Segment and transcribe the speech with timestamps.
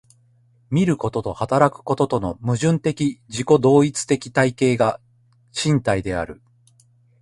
[0.71, 4.99] 見ることと働くこととの矛盾的自己同一的体系が
[5.53, 6.41] 身体である。